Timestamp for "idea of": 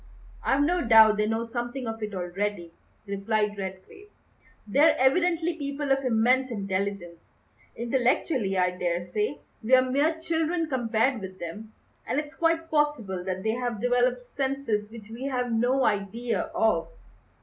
15.85-16.89